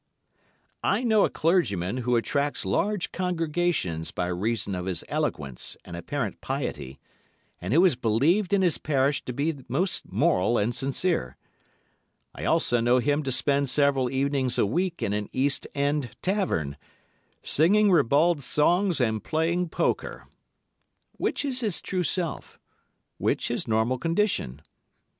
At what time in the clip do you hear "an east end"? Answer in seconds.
15.13-16.09